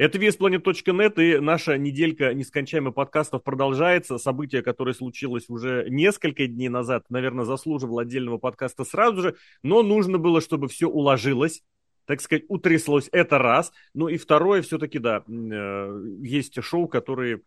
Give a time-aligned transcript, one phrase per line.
[0.00, 4.16] Это веспланет.нет, и наша неделька нескончаемых подкастов продолжается.
[4.16, 10.16] Событие, которое случилось уже несколько дней назад, наверное, заслуживало отдельного подкаста сразу же, но нужно
[10.16, 11.62] было, чтобы все уложилось
[12.06, 13.10] так сказать, утряслось.
[13.12, 13.72] Это раз.
[13.92, 17.42] Ну и второе, все-таки, да, э, есть шоу, которые,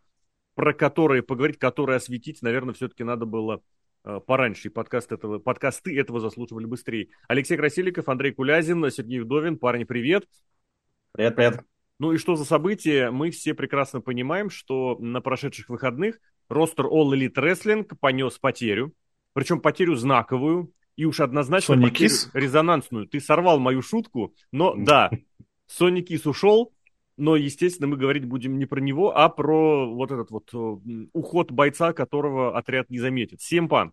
[0.54, 3.62] про которые поговорить, которые осветить, наверное, все-таки надо было
[4.04, 4.68] э, пораньше.
[4.68, 7.08] И подкаст этого, подкасты этого заслуживали быстрее.
[7.26, 9.58] Алексей Красильников, Андрей Кулязин, Сергей Вдовин.
[9.58, 10.28] Парни, привет.
[11.12, 11.73] Привет, привет.
[11.98, 13.10] Ну и что за событие?
[13.10, 16.18] Мы все прекрасно понимаем, что на прошедших выходных
[16.48, 18.92] ростер All Elite Wrestling понес потерю.
[19.32, 20.72] Причем потерю знаковую.
[20.96, 22.30] И уж однозначно Сони Кис?
[22.34, 23.08] резонансную.
[23.08, 25.10] Ты сорвал мою шутку, но да,
[25.66, 26.72] Сони Кис ушел,
[27.16, 31.50] но, естественно, мы говорить будем не про него, а про вот этот вот э, уход
[31.50, 33.40] бойца, которого отряд не заметит.
[33.40, 33.92] CM Punk.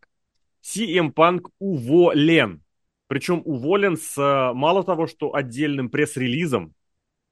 [0.64, 2.64] CM Punk уволен.
[3.08, 6.74] Причем уволен с э, мало того, что отдельным пресс-релизом,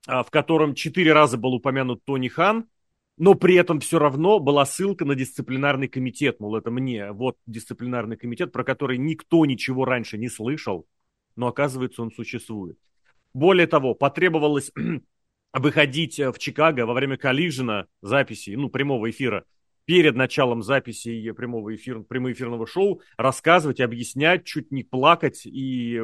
[0.08, 2.68] в котором четыре раза был упомянут Тони Хан,
[3.18, 8.16] но при этом все равно была ссылка на дисциплинарный комитет, мол, это мне, вот дисциплинарный
[8.16, 10.88] комитет, про который никто ничего раньше не слышал,
[11.36, 12.78] но оказывается он существует.
[13.34, 14.72] Более того, потребовалось
[15.54, 19.44] выходить в Чикаго во время коллижена записи, ну, прямого эфира,
[19.84, 26.02] перед началом записи прямого эфира, прямоэфирного шоу, рассказывать, объяснять, чуть не плакать, и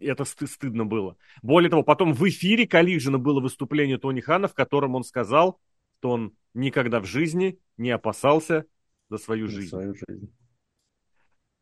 [0.00, 1.16] это стыд, стыдно было.
[1.42, 5.60] Более того, потом в эфире коллижена было выступление Тони Хана, в котором он сказал,
[5.98, 8.66] что он никогда в жизни не опасался
[9.08, 9.68] за свою жизнь.
[9.68, 10.32] свою жизнь.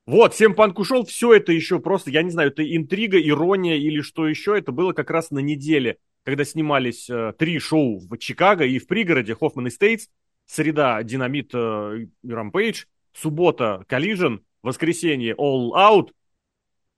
[0.07, 4.01] Вот, всем панк ушел, все это еще просто, я не знаю, это интрига, ирония или
[4.03, 8.65] что еще, это было как раз на неделе, когда снимались э, три шоу в Чикаго
[8.65, 10.07] и в пригороде Хоффман и Стейтс,
[10.47, 16.11] среда Динамит э, Рампейдж, суббота Collision, воскресенье All Out,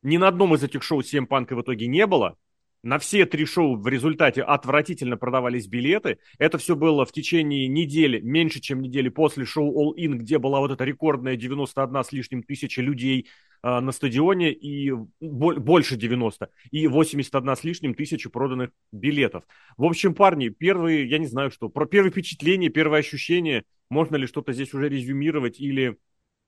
[0.03, 2.37] ни на одном из этих шоу CM Панка в итоге не было,
[2.83, 6.19] на все три шоу в результате отвратительно продавались билеты.
[6.39, 10.61] Это все было в течение недели, меньше, чем недели после шоу All In, где была
[10.61, 13.29] вот эта рекордная 91 с лишним тысяча людей
[13.65, 19.43] э, на стадионе и больше 90, и 81 с лишним тысяча проданных билетов.
[19.77, 24.27] В общем, парни, первые, я не знаю что, про первые впечатления, первые ощущения, можно ли
[24.29, 25.99] что-то здесь уже резюмировать или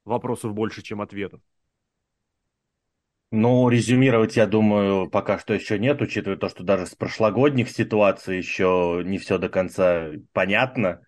[0.04, 1.40] вопросов больше, чем ответов?
[3.32, 8.36] Ну, резюмировать, я думаю, пока что еще нет, учитывая то, что даже с прошлогодних ситуаций
[8.38, 11.02] еще не все до конца понятно.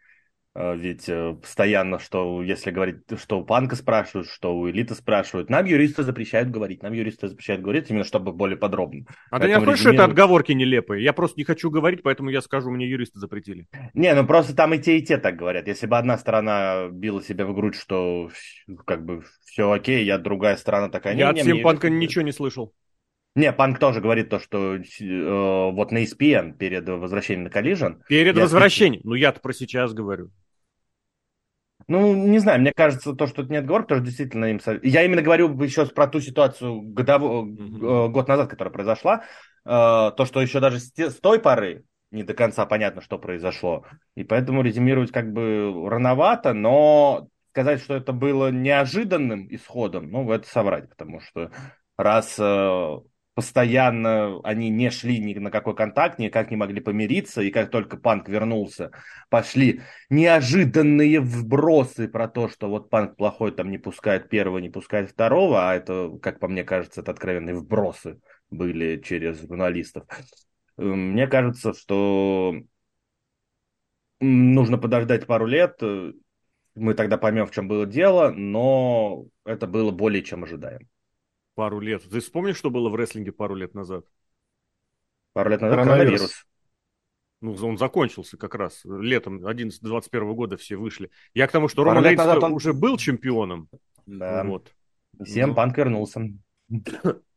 [0.55, 5.49] А, ведь э, постоянно, что если говорить, что у панка спрашивают, что у элиты спрашивают,
[5.49, 9.07] нам юристы запрещают говорить, нам юристы запрещают говорить, именно чтобы более подробно.
[9.31, 9.79] А ты не резюмиров...
[9.79, 11.03] что это отговорки нелепые?
[11.03, 13.67] Я просто не хочу говорить, поэтому я скажу, мне юристы запретили.
[13.95, 15.67] Не, ну просто там и те, и те так говорят.
[15.67, 18.31] Если бы одна сторона била себя в грудь, что
[18.87, 21.15] как бы все окей, я другая сторона такая...
[21.15, 22.75] Я не, от всем панка ничего не слышал.
[23.35, 28.03] Не, Панк тоже говорит то, что э, вот на ESPN перед возвращением на Collision...
[28.07, 29.01] Перед возвращением?
[29.05, 30.31] Ну, я-то про сейчас говорю.
[31.89, 34.61] Ну, не знаю, мне кажется, то, что это не отговор, потому что действительно им...
[34.83, 37.45] Я именно говорю еще про ту ситуацию годово...
[37.45, 38.09] mm-hmm.
[38.09, 39.25] год назад, которая произошла.
[39.65, 43.87] Э, то, что еще даже с, той поры не до конца понятно, что произошло.
[44.15, 50.47] И поэтому резюмировать как бы рановато, но сказать, что это было неожиданным исходом, ну, это
[50.47, 51.51] соврать, потому что
[51.97, 52.97] раз э,
[53.35, 57.97] постоянно они не шли ни на какой контакт, никак не могли помириться, и как только
[57.97, 58.91] Панк вернулся,
[59.31, 65.11] пошли неожиданные вбросы про то, что вот Панк плохой там не пускает первого, не пускает
[65.11, 68.21] второго, а это, как по мне кажется, это откровенные вбросы
[68.51, 70.05] были через журналистов.
[70.77, 72.55] Мне кажется, что
[74.21, 75.81] нужно подождать пару лет,
[76.75, 80.87] мы тогда поймем, в чем было дело, но это было более чем ожидаемо
[81.55, 82.03] пару лет.
[82.09, 84.05] Ты вспомнишь, что было в рестлинге пару лет назад?
[85.33, 86.47] Пару лет назад коронавирус.
[87.41, 88.83] Ну, он закончился как раз.
[88.85, 91.11] Летом 11-21 года все вышли.
[91.35, 92.53] Я к тому, что Роман Рейнс он...
[92.53, 93.69] уже был чемпионом.
[94.07, 94.45] Да.
[94.45, 94.73] Вот.
[95.25, 95.55] Всем ну.
[95.57, 96.21] панк вернулся.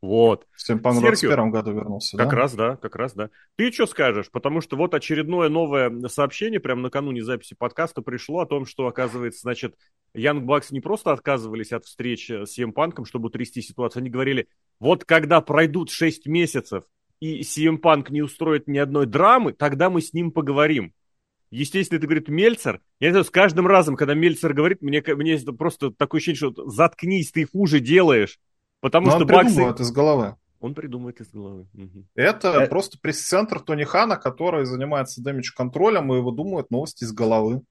[0.01, 0.45] Вот.
[0.55, 2.35] Стимпанк в 21 году вернулся, Как да?
[2.35, 3.31] раз, да, как раз, да.
[3.55, 4.29] Ты что скажешь?
[4.31, 9.41] Потому что вот очередное новое сообщение прямо накануне записи подкаста пришло о том, что, оказывается,
[9.41, 9.75] значит,
[10.13, 14.47] Янг Бакс не просто отказывались от встречи с CM чтобы утрясти ситуацию, они говорили,
[14.79, 16.83] вот когда пройдут 6 месяцев,
[17.19, 20.93] и CM Панк не устроит ни одной драмы, тогда мы с ним поговорим.
[21.51, 22.81] Естественно, это говорит Мельцер.
[22.99, 26.69] Я не знаю, с каждым разом, когда Мельцер говорит, мне, мне просто такое ощущение, что
[26.69, 28.39] заткнись, ты хуже делаешь.
[28.81, 29.45] Потому Но что он Баксы...
[29.47, 30.35] придумывает из головы.
[30.59, 31.67] Он придумывает из головы.
[31.73, 32.05] Угу.
[32.15, 32.67] Это э...
[32.67, 37.61] просто пресс-центр Тони Хана, который занимается дэмидж-контролем и выдумывает новости из головы.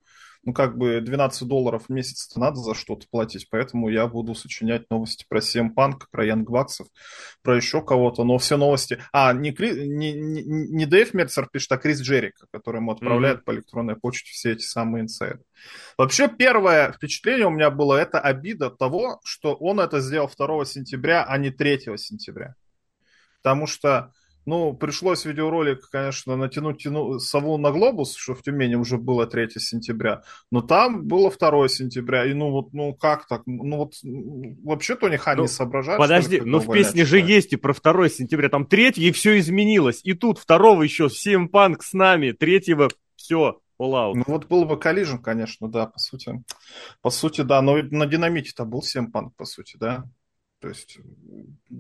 [0.45, 4.91] Ну, как бы 12 долларов в месяц надо за что-то платить, поэтому я буду сочинять
[4.91, 6.89] новости про CM Punk, про Янг Баксов,
[7.43, 8.99] про еще кого-то, но все новости...
[9.13, 9.89] А, не, Кри...
[9.89, 13.45] не, не, не Дэйв Мерцер пишет, а Крис Джерик, который ему отправляет mm-hmm.
[13.45, 15.41] по электронной почте все эти самые инсайды.
[15.97, 21.25] Вообще, первое впечатление у меня было, это обида того, что он это сделал 2 сентября,
[21.25, 22.55] а не 3 сентября.
[23.43, 24.13] Потому что
[24.47, 29.51] ну, пришлось видеоролик, конечно, натянуть тяну, сову на глобус, что в Тюмени уже было 3
[29.59, 33.43] сентября, но там было 2 сентября, и ну вот, ну как так?
[33.47, 33.95] Ну вот
[34.63, 35.99] вообще Тони Хан ну, не соображает.
[35.99, 40.01] Подожди, но в песне же есть и про 2 сентября, там 3 и все изменилось,
[40.05, 42.65] и тут 2 еще Punk с нами, 3
[43.17, 44.15] все, All out.
[44.15, 46.45] Ну вот был бы коллижен, конечно, да, по сути.
[47.03, 50.05] По сути, да, но на динамите-то был CM Punk, по сути, да.
[50.65, 50.99] То есть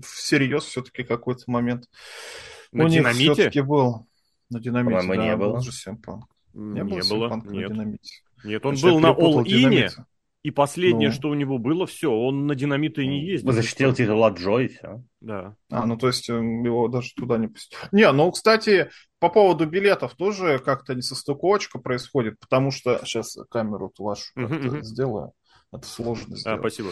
[0.02, 1.88] всерьез все-таки какой-то момент.
[2.70, 3.24] На У динамите?
[3.24, 4.06] них все-таки был.
[4.50, 5.62] На динамите, да, не было.
[5.62, 6.26] же Симпанк.
[6.52, 7.44] Не, не было, было нет.
[7.46, 8.22] на динамите.
[8.44, 9.88] Нет, он Значит, был на All-Ине,
[10.42, 11.14] и последнее, ну.
[11.14, 13.52] что у него было, все, он на динамиты и не ну, ездил.
[13.52, 15.02] Защитил титул от Джой, все.
[15.22, 15.56] Да.
[15.70, 17.80] А, ну то есть э, его даже туда не пустили.
[17.90, 23.00] Не, ну, кстати, по поводу билетов тоже как-то несостыковочка происходит, потому что...
[23.06, 25.32] Сейчас камеру вашу uh-huh, сделаю.
[25.72, 26.58] Это сложно а, сделать.
[26.58, 26.90] А, спасибо.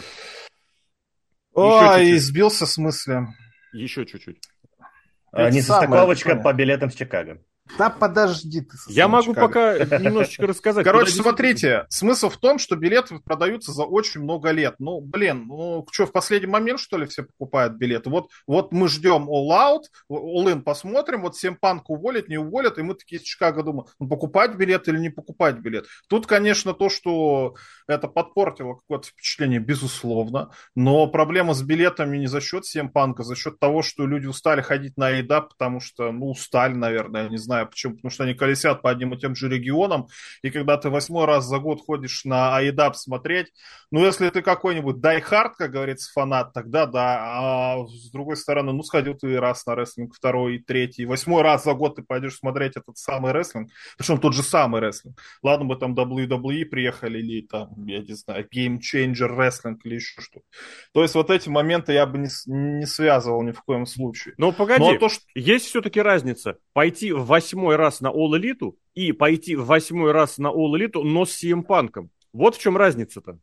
[1.53, 3.27] Ой, сбился с мысли.
[3.73, 4.37] Еще чуть-чуть.
[5.31, 7.39] А, несостыковочка по билетам с Чикаго.
[7.77, 8.77] Да подожди ты.
[8.87, 10.83] Я могу пока немножечко рассказать.
[10.83, 14.75] Короче, смотрите, смысл в том, что билеты продаются за очень много лет.
[14.79, 18.09] Ну, блин, ну что, в последний момент, что ли, все покупают билеты?
[18.09, 22.77] Вот, вот мы ждем All Out, All In посмотрим, вот всем панк уволят, не уволят,
[22.77, 25.85] и мы такие из Чикаго думаем, ну, покупать билет или не покупать билет.
[26.07, 27.55] Тут, конечно, то, что
[27.87, 33.35] это подпортило какое-то впечатление, безусловно, но проблема с билетами не за счет всем панка, за
[33.35, 37.62] счет того, что люди устали ходить на еда, потому что, ну, устали, наверное, не знаю,
[37.63, 40.07] знаю почему, потому что они колесят по одним и тем же регионам,
[40.41, 43.47] и когда ты восьмой раз за год ходишь на AEDAP смотреть,
[43.91, 48.83] ну, если ты какой-нибудь дайхард, как говорится, фанат, тогда да, а с другой стороны, ну,
[48.83, 52.97] сходил ты раз на рестлинг, второй, третий, восьмой раз за год ты пойдешь смотреть этот
[52.97, 55.19] самый рестлинг, причем тот же самый рестлинг.
[55.41, 60.21] Ладно бы там WWE приехали, или там, я не знаю, Game Changer Wrestling или еще
[60.21, 60.45] что-то.
[60.93, 64.33] То есть вот эти моменты я бы не, не связывал ни в коем случае.
[64.37, 65.23] Ну, погоди, Но то, что...
[65.35, 66.57] есть все-таки разница.
[66.73, 71.01] Пойти в восьмой раз на All Elite и пойти в восьмой раз на All Elite,
[71.03, 72.09] но с CM Панком.
[72.33, 73.39] Вот в чем разница-то.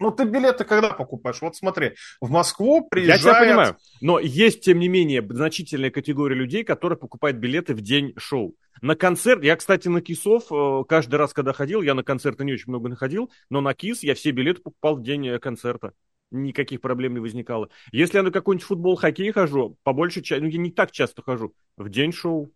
[0.00, 1.42] Ну, ты билеты когда покупаешь?
[1.42, 3.20] Вот смотри, в Москву приезжает...
[3.20, 7.80] Я тебя понимаю, но есть, тем не менее, значительная категория людей, которые покупают билеты в
[7.80, 8.54] день шоу.
[8.80, 12.52] На концерт, я, кстати, на Кисов э, каждый раз, когда ходил, я на концерты не
[12.52, 15.94] очень много находил, но на Кис я все билеты покупал в день э, концерта.
[16.30, 17.70] Никаких проблем не возникало.
[17.90, 21.22] Если я на какой-нибудь футбол, хоккей хожу, по большей части, ну, я не так часто
[21.22, 22.50] хожу, в день шоу.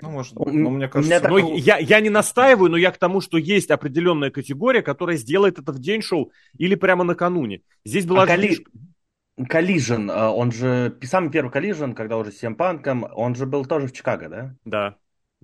[0.00, 0.34] Ну, может.
[0.36, 1.14] Но мне кажется...
[1.14, 1.56] Но такого...
[1.56, 5.72] я, я не настаиваю, но я к тому, что есть определенная категория, которая сделает это
[5.72, 7.62] в день шоу или прямо накануне.
[7.84, 8.22] Здесь была...
[8.22, 8.58] А Кали...
[9.38, 13.86] Collision, а, он же, самый первый Collision, когда уже с Панком, он же был тоже
[13.86, 14.54] в Чикаго, да?
[14.64, 14.96] Да.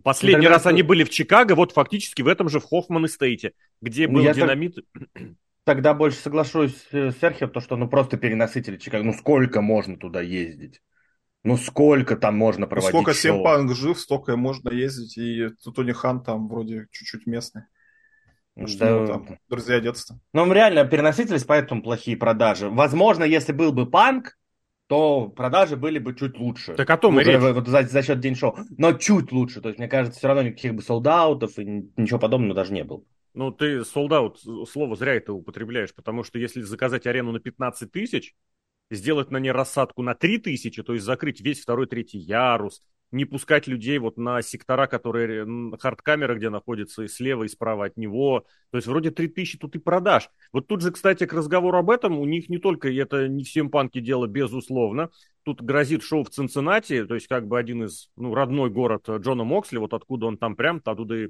[0.02, 0.70] Последний раз это...
[0.70, 4.23] они были в Чикаго, вот фактически в этом же в Хоффман Эстейте, где ну, был
[4.23, 4.76] я динамит.
[4.93, 5.23] Так...
[5.64, 9.05] Тогда больше соглашусь с Серхио, то что ну просто перенасытили Чикаго.
[9.05, 10.81] Ну сколько можно туда ездить?
[11.44, 15.19] Ну, сколько там можно ну, проводить Сколько Семпанг жив, столько и можно ездить.
[15.19, 17.64] И Тони Хан там вроде чуть-чуть местный.
[18.56, 19.06] Да.
[19.06, 20.19] Там, друзья детства.
[20.32, 22.70] Ну, реально переносительность, поэтому плохие продажи.
[22.70, 24.38] Возможно, если был бы панк,
[24.87, 26.75] то продажи были бы чуть лучше.
[26.75, 27.40] Так о том и речь.
[27.40, 28.56] Вот за, за счет день шоу.
[28.78, 29.61] Но чуть лучше.
[29.61, 31.64] То есть, мне кажется, все равно никаких бы солдаутов и
[31.96, 33.02] ничего подобного даже не было.
[33.35, 38.35] Ну, ты солдат, слово зря это употребляешь, потому что если заказать арену на 15 тысяч,
[38.91, 43.67] сделать на ней рассадку на 3000, то есть закрыть весь второй, третий ярус, не пускать
[43.67, 45.47] людей вот на сектора, которые
[45.79, 48.45] хардкамера, где находится и слева, и справа от него.
[48.71, 50.31] То есть вроде 3000 тут и продаж.
[50.53, 53.71] Вот тут же, кстати, к разговору об этом, у них не только, это не всем
[53.71, 55.11] панки дело, безусловно.
[55.45, 59.45] Тут грозит шоу в Цинциннати, то есть как бы один из, ну, родной город Джона
[59.45, 61.29] Моксли, вот откуда он там прям, оттуда и...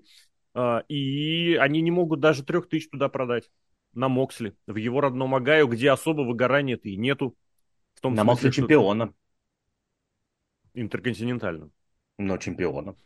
[0.54, 3.50] А, и они не могут даже трех тысяч туда продать
[3.92, 7.36] на Моксли, в его родном Агаю, где особо выгорания-то и нету
[8.04, 9.14] том На смысле, чемпиона.
[10.74, 11.70] Интерконтинентально.
[12.18, 12.96] Но чемпиона.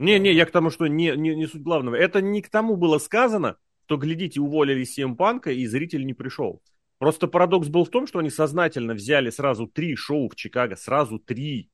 [0.00, 1.94] Не-не, я к тому, что не, не, не суть главного.
[1.94, 6.60] Это не к тому было сказано, что, глядите, уволили CM Панка, и зритель не пришел.
[6.98, 11.20] Просто парадокс был в том, что они сознательно взяли сразу три шоу в Чикаго, сразу
[11.20, 11.70] три.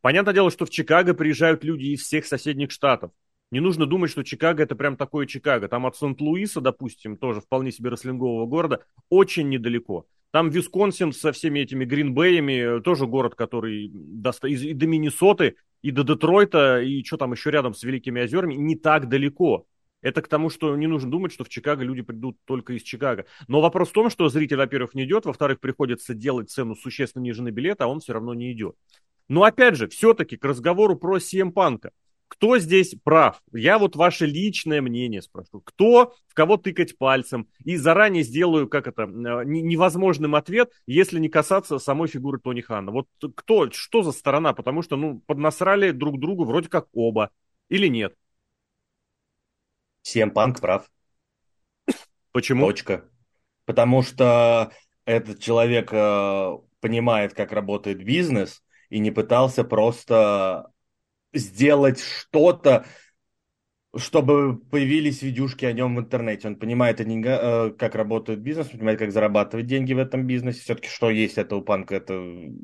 [0.00, 3.10] Понятное дело, что в Чикаго приезжают люди из всех соседних штатов.
[3.52, 5.68] Не нужно думать, что Чикаго это прям такое Чикаго.
[5.68, 10.06] Там от Сент-Луиса, допустим, тоже вполне себе рестлингового города, очень недалеко.
[10.30, 16.02] Там Висконсин со всеми этими Гринбеями, тоже город, который до, и до Миннесоты, и до
[16.02, 19.66] Детройта, и что там еще рядом с Великими озерами, не так далеко.
[20.00, 23.26] Это к тому, что не нужно думать, что в Чикаго люди придут только из Чикаго.
[23.48, 27.42] Но вопрос в том, что зритель, во-первых, не идет, во-вторых, приходится делать цену существенно ниже
[27.42, 28.76] на билет, а он все равно не идет.
[29.28, 31.90] Но опять же, все-таки к разговору про CM Панка.
[32.32, 33.42] Кто здесь прав?
[33.52, 35.60] Я вот ваше личное мнение спрошу.
[35.60, 37.46] Кто, в кого тыкать пальцем?
[37.62, 39.06] И заранее сделаю, как это, э,
[39.44, 42.90] невозможным ответ, если не касаться самой фигуры Тони Хана.
[42.90, 44.54] Вот кто, что за сторона?
[44.54, 47.30] Потому что, ну, поднасрали друг другу вроде как оба.
[47.68, 48.14] Или нет?
[50.00, 50.90] Всем Панк прав.
[52.32, 52.64] Почему?
[52.64, 53.10] Точка.
[53.66, 54.72] Потому что
[55.04, 60.71] этот человек э, понимает, как работает бизнес, и не пытался просто
[61.32, 62.86] сделать что-то,
[63.94, 66.48] чтобы появились видюшки о нем в интернете.
[66.48, 70.60] Он понимает, э, как работает бизнес, понимает, как зарабатывать деньги в этом бизнесе.
[70.60, 72.14] Все-таки что есть это у панка, это,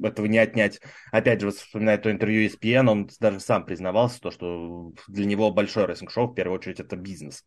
[0.02, 0.80] этого не отнять.
[1.12, 5.84] Опять же, вспоминая то интервью ESPN, он даже сам признавался, то, что для него большой
[5.84, 7.44] рестлинг-шоу, в первую очередь, это бизнес.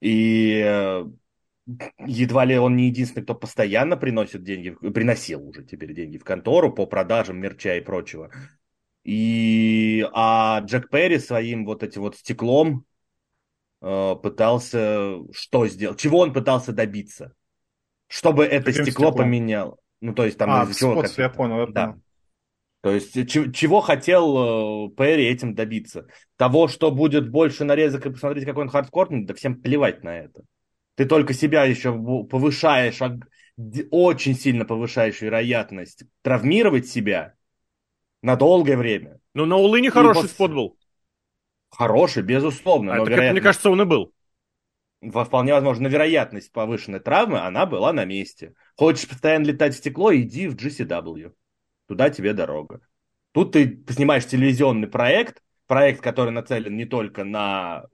[0.00, 1.04] И э,
[1.98, 6.72] едва ли он не единственный, кто постоянно приносит деньги, приносил уже теперь деньги в контору
[6.72, 8.32] по продажам мерча и прочего.
[9.06, 12.84] И, а Джек Перри своим вот этим вот стеклом
[13.80, 16.00] э, пытался что сделать?
[16.00, 17.32] Чего он пытался добиться?
[18.08, 19.26] Чтобы это Каким стекло стеклом?
[19.26, 19.78] поменял.
[20.00, 21.96] Ну, то есть там а, из чего я понял, я да.
[22.80, 26.08] То есть чего, хотел э, Перри этим добиться?
[26.36, 30.42] Того, что будет больше нарезок и посмотреть, какой он хардкорный, да всем плевать на это.
[30.96, 32.98] Ты только себя еще повышаешь,
[33.92, 37.34] очень сильно повышаешь вероятность травмировать себя–
[38.26, 39.20] на долгое время.
[39.34, 40.30] Ну, на Улыне хороший вот...
[40.30, 40.76] спот был.
[41.70, 42.94] Хороший, безусловно.
[42.94, 43.28] А, но так вероятность...
[43.28, 44.12] это, мне кажется, он и был.
[45.24, 48.54] Вполне возможно, вероятность повышенной травмы, она была на месте.
[48.76, 51.34] Хочешь постоянно летать в стекло, иди в GCW.
[51.86, 52.80] Туда тебе дорога.
[53.30, 57.84] Тут ты снимаешь телевизионный проект, проект, который нацелен не только на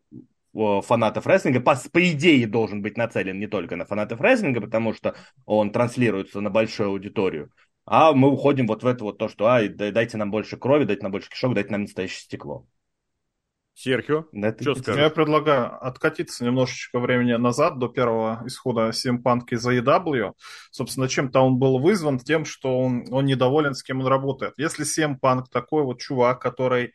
[0.55, 5.15] фанатов рестлинга, по, по идее должен быть нацелен не только на фанатов рестлинга, потому что
[5.45, 7.51] он транслируется на большую аудиторию,
[7.85, 11.03] а мы уходим вот в это вот то, что ай, дайте нам больше крови, дайте
[11.03, 12.67] нам больше кишок, дайте нам настоящее стекло.
[13.75, 15.03] Серхио, это что скажешь?
[15.03, 20.35] Я предлагаю откатиться немножечко времени назад до первого исхода CM Punk из AEW.
[20.71, 24.55] Собственно, чем-то он был вызван тем, что он, он недоволен, с кем он работает.
[24.59, 26.93] Если CM Punk такой вот чувак, который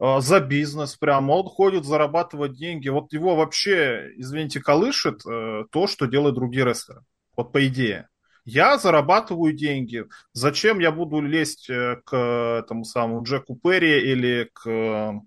[0.00, 5.86] э, за бизнес прямо, он ходит зарабатывать деньги, вот его вообще, извините, колышет э, то,
[5.86, 7.02] что делают другие рестлеры.
[7.36, 8.08] Вот по идее.
[8.46, 10.04] Я зарабатываю деньги.
[10.32, 12.16] Зачем я буду лезть э, к
[12.64, 15.20] этому самому Джеку Перри или к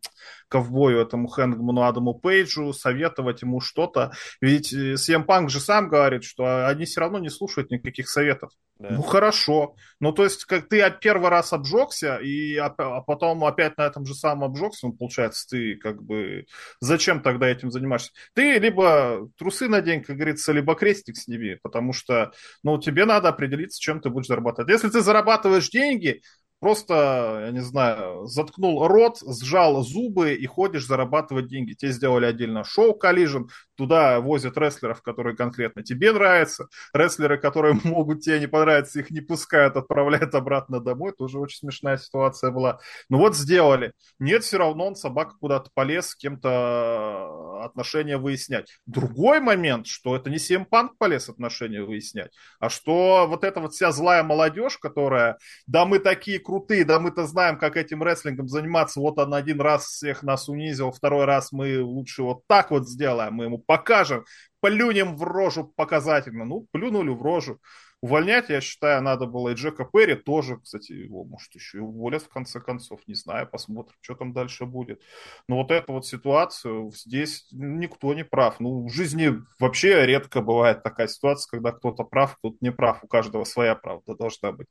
[0.48, 4.14] ковбою этому Хэнгману Адаму Пейджу, советовать ему что-то.
[4.40, 8.52] Ведь CM Punk же сам говорит, что они все равно не слушают никаких советов.
[8.80, 8.92] Да.
[8.92, 9.76] Ну хорошо.
[10.00, 14.16] Ну то есть, как ты первый раз обжегся, и, а потом опять на этом же
[14.16, 16.46] самом обжегся, ну, получается, ты как бы
[16.80, 18.12] зачем тогда этим занимаешься?
[18.34, 22.32] Ты либо трусы надень, как говорится, либо крестик сними, потому что,
[22.64, 24.72] ну, тебе надо определиться, чем ты будешь зарабатывать.
[24.72, 26.22] Если ты зарабатываешь деньги,
[26.62, 31.74] просто, я не знаю, заткнул рот, сжал зубы и ходишь зарабатывать деньги.
[31.74, 33.48] Те сделали отдельно шоу Collision,
[33.80, 36.68] туда возят рестлеров, которые конкретно тебе нравятся.
[36.94, 41.14] Рестлеры, которые могут тебе не понравиться, их не пускают, отправляют обратно домой.
[41.18, 42.80] Тоже очень смешная ситуация была.
[43.08, 43.94] Ну вот сделали.
[44.20, 48.68] Нет, все равно он собака куда-то полез с кем-то отношения выяснять.
[48.86, 53.74] Другой момент, что это не CM Punk полез отношения выяснять, а что вот эта вот
[53.74, 59.00] вся злая молодежь, которая, да мы такие крутые, да мы-то знаем, как этим рестлингом заниматься,
[59.00, 63.34] вот он один раз всех нас унизил, второй раз мы лучше вот так вот сделаем,
[63.34, 64.26] мы ему покажем,
[64.62, 66.44] плюнем в рожу показательно.
[66.44, 67.60] Ну, плюнули в рожу.
[68.02, 72.24] Увольнять, я считаю, надо было и Джека Перри тоже, кстати, его, может, еще и уволят
[72.24, 75.04] в конце концов, не знаю, посмотрим, что там дальше будет.
[75.48, 78.60] Но вот эту вот ситуацию здесь никто не прав.
[78.60, 83.08] Ну, в жизни вообще редко бывает такая ситуация, когда кто-то прав, кто-то не прав, у
[83.08, 84.68] каждого своя правда должна быть.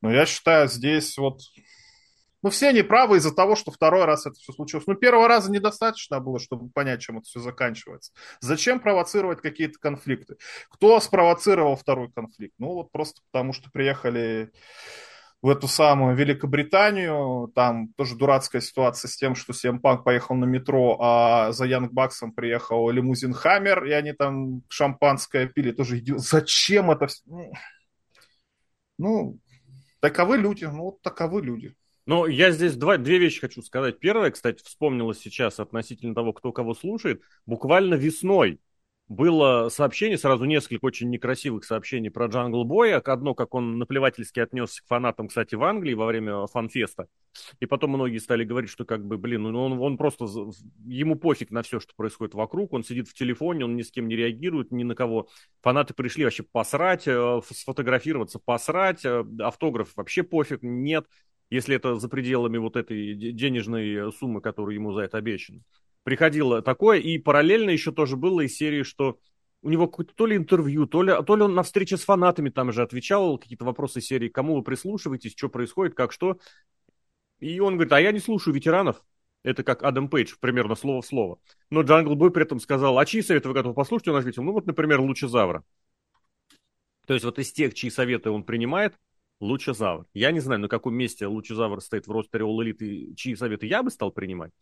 [0.00, 1.40] Но я считаю, здесь вот
[2.42, 4.86] ну, все они правы из-за того, что второй раз это все случилось.
[4.86, 8.12] Ну, первого раза недостаточно было, чтобы понять, чем это все заканчивается.
[8.40, 10.36] Зачем провоцировать какие-то конфликты?
[10.70, 12.54] Кто спровоцировал второй конфликт?
[12.58, 14.52] Ну, вот просто потому, что приехали
[15.40, 17.50] в эту самую Великобританию.
[17.54, 21.92] Там тоже дурацкая ситуация с тем, что CM Punk поехал на метро, а за Янг
[21.92, 25.72] Баксом приехал лимузин Хаммер, и они там шампанское пили.
[25.72, 26.20] Тоже идиот.
[26.20, 27.22] Зачем это все?
[28.98, 29.38] Ну,
[30.00, 30.64] таковы люди.
[30.64, 31.74] Ну, вот таковы люди.
[32.08, 33.98] Ну, я здесь два, две вещи хочу сказать.
[33.98, 37.20] Первое, кстати, вспомнилось сейчас относительно того, кто кого слушает.
[37.44, 38.60] Буквально весной
[39.08, 42.98] было сообщение, сразу несколько очень некрасивых сообщений про Джангл Боя.
[43.00, 47.08] Одно, как он наплевательски отнесся к фанатам, кстати, в Англии во время фанфеста.
[47.60, 50.24] И потом многие стали говорить, что как бы, блин, ну он, он просто,
[50.86, 52.72] ему пофиг на все, что происходит вокруг.
[52.72, 55.28] Он сидит в телефоне, он ни с кем не реагирует, ни на кого.
[55.60, 59.04] Фанаты пришли вообще посрать, э, сфотографироваться, посрать.
[59.04, 61.04] Э, автограф вообще пофиг, нет.
[61.50, 65.62] Если это за пределами вот этой денежной суммы, которую ему за это обещано
[66.08, 69.18] приходило такое, и параллельно еще тоже было из серии, что
[69.60, 72.48] у него какое-то то ли интервью, то ли, то ли он на встрече с фанатами
[72.48, 76.38] там же отвечал, какие-то вопросы серии, кому вы прислушиваетесь, что происходит, как что.
[77.40, 79.04] И он говорит, а я не слушаю ветеранов.
[79.42, 81.40] Это как Адам Пейдж, примерно слово в слово.
[81.68, 84.08] Но Джангл Бой при этом сказал, а чьи советы вы готовы послушать?
[84.08, 85.62] Он ответил, ну вот, например, Лучезавра.
[87.06, 88.94] То есть вот из тех, чьи советы он принимает,
[89.40, 90.06] Лучезавр.
[90.14, 93.82] Я не знаю, на каком месте Лучезавр стоит в ростере All Elite, чьи советы я
[93.82, 94.52] бы стал принимать.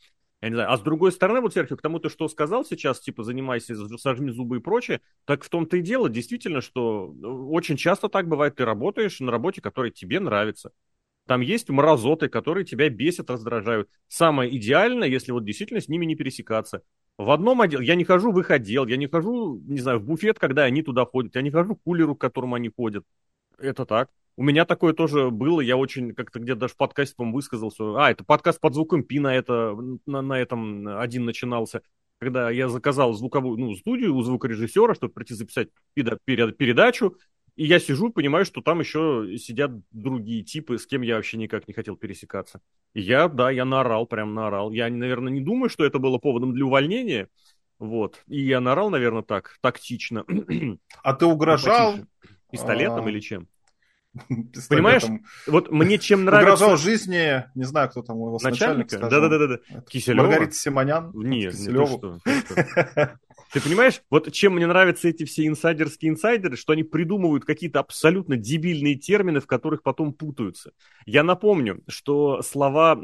[0.43, 0.71] Я не знаю.
[0.71, 4.31] А с другой стороны, вот, Серхио, к тому, ты что сказал сейчас, типа, занимайся, сожми
[4.31, 8.55] зубы и прочее, так в том-то и дело, действительно, что э, очень часто так бывает,
[8.57, 10.73] ты работаешь на работе, которая тебе нравится.
[11.27, 13.89] Там есть мразоты, которые тебя бесят, раздражают.
[14.09, 16.83] Самое идеальное, если вот действительно с ними не пересекаться.
[17.19, 20.05] В одном отделе, я не хожу в их отдел, я не хожу, не знаю, в
[20.05, 23.05] буфет, когда они туда ходят, я не хожу к кулеру, к которому они ходят.
[23.59, 24.11] Это так.
[24.39, 27.85] У меня такое тоже было, я очень как-то где-то даже в подкасте, по высказался.
[27.97, 29.75] А, это подкаст под звуком Пина, это
[30.05, 31.81] на, на этом один начинался.
[32.19, 37.17] Когда я заказал звуковую ну, студию у звукорежиссера, чтобы прийти записать передачу,
[37.57, 41.67] и я сижу, понимаю, что там еще сидят другие типы, с кем я вообще никак
[41.67, 42.61] не хотел пересекаться.
[42.93, 44.71] И я, да, я наорал, прям наорал.
[44.71, 47.29] Я, наверное, не думаю, что это было поводом для увольнения.
[47.79, 48.23] Вот.
[48.29, 50.27] И я наорал, наверное, так, тактично.
[51.03, 51.95] А ты угрожал?
[52.51, 53.11] Пистолетом а...
[53.11, 53.49] или чем?
[54.69, 55.05] Понимаешь,
[55.47, 56.65] вот мне чем нравится...
[56.65, 58.99] Угрожал жизни, не знаю, кто там его начальника.
[58.99, 59.59] Да-да-да.
[59.89, 60.27] Киселева?
[60.27, 61.11] Маргарита Симонян?
[61.15, 62.21] Нет, Киселеву.
[63.53, 68.37] Ты понимаешь, вот чем мне нравятся эти все инсайдерские инсайдеры, что они придумывают какие-то абсолютно
[68.37, 70.73] дебильные термины, в которых потом путаются.
[71.07, 72.99] Я напомню, что слова,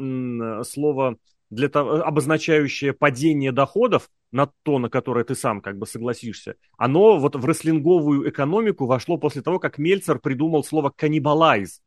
[0.64, 1.16] слово
[1.50, 7.18] для того, обозначающее падение доходов на то, на которое ты сам как бы согласишься, оно
[7.18, 11.82] вот в рестлинговую экономику вошло после того, как Мельцер придумал слово «каннибалайз».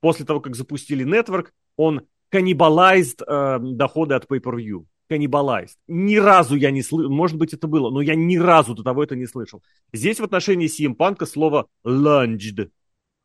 [0.00, 4.84] После того, как запустили нетворк, он каннибалайзд э, доходы от pay-per-view.
[5.08, 5.78] Каннибалайзд.
[5.88, 9.02] Ни разу я не слышал, может быть это было, но я ни разу до того
[9.02, 9.62] это не слышал.
[9.92, 12.70] Здесь в отношении Punk слово lunged.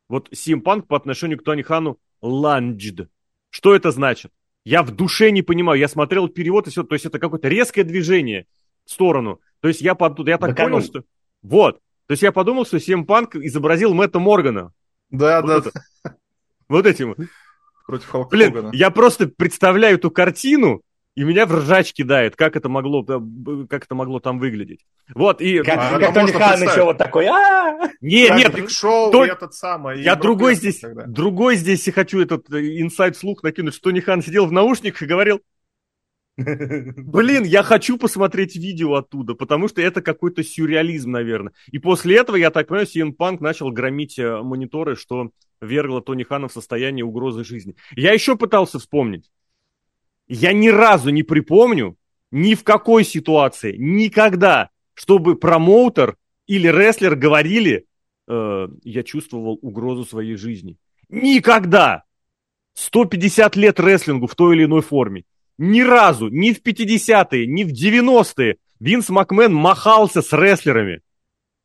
[0.08, 3.08] Вот Punk по отношению к Тони Хану lunged.
[3.50, 4.32] Что это значит?
[4.67, 5.80] Я в душе не понимаю.
[5.80, 6.84] Я смотрел перевод и все.
[6.84, 8.47] То есть это какое-то резкое движение
[8.84, 9.39] в сторону.
[9.62, 10.19] То есть я, под...
[10.27, 10.80] я так Баканул.
[10.80, 11.03] понял, что...
[11.41, 11.80] Вот.
[12.06, 14.73] То есть я подумал, что Сем Панк изобразил Мэтта Моргана.
[15.10, 15.69] Да, вот да.
[15.69, 16.17] Это.
[16.67, 17.15] Вот этим.
[17.86, 18.71] Против Халка Блин, Хогана.
[18.73, 20.82] я просто представляю эту картину,
[21.17, 24.86] и меня в ржач кидает, как это могло, э, как это могло там выглядеть.
[25.15, 25.63] Вот, и...
[25.63, 29.25] Как, а, как Тони Хан еще вот такой, а Не, нет, Биг Шоу то...
[29.25, 30.03] и этот самый.
[30.03, 31.06] Я другой здесь, тогда.
[31.08, 35.08] другой здесь хочу этот э, инсайт слух накинуть, что Тони Хан сидел в наушниках и
[35.08, 35.41] говорил,
[36.38, 41.53] Блин, я хочу посмотреть видео оттуда, потому что это какой-то сюрреализм, наверное.
[41.71, 46.21] И после этого, я так понимаю, CM Punk начал громить э, мониторы, что вергло Тони
[46.21, 47.75] Хана в состояние угрозы жизни.
[47.95, 49.32] Я еще пытался вспомнить.
[50.28, 51.96] Я ни разу не припомню,
[52.32, 57.86] ни в какой ситуации, никогда, чтобы промоутер или рестлер говорили,
[58.28, 60.78] э, я чувствовал угрозу своей жизни.
[61.10, 62.04] Никогда!
[62.74, 65.24] 150 лет рестлингу в той или иной форме.
[65.58, 71.02] Ни разу, ни в 50-е, ни в 90-е Винс Макмен махался с рестлерами.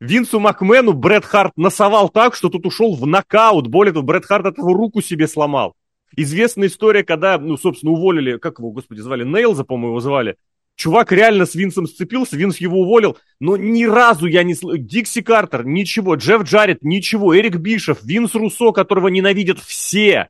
[0.00, 3.68] Винсу Макмену Брэд Харт насовал так, что тут ушел в нокаут.
[3.68, 5.76] Более того, Брэд Харт от его руку себе сломал.
[6.16, 10.36] Известная история, когда, ну, собственно, уволили, как его, господи, звали, Нейлза, по-моему, его звали.
[10.74, 14.82] Чувак реально с Винсом сцепился, Винс его уволил, но ни разу я не слышал.
[14.82, 16.14] Дикси Картер, ничего.
[16.14, 17.36] Джефф Джаред, ничего.
[17.36, 20.28] Эрик Бишев, Винс Руссо, которого ненавидят все.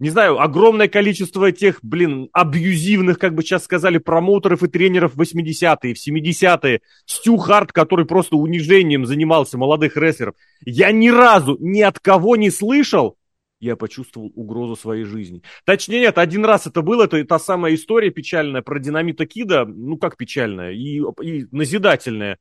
[0.00, 5.20] Не знаю, огромное количество тех, блин, абьюзивных, как бы сейчас сказали, промоутеров и тренеров в
[5.20, 6.82] 80-е, в 70-е.
[7.04, 10.36] Стю Харт, который просто унижением занимался молодых рестлеров.
[10.64, 13.16] Я ни разу ни от кого не слышал,
[13.60, 15.42] я почувствовал угрозу своей жизни.
[15.64, 19.96] Точнее, нет, один раз это было, это та самая история печальная про динамита Кида, ну
[19.96, 22.38] как печальная, и, и назидательная,